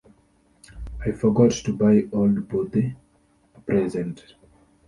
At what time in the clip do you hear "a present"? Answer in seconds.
3.53-4.33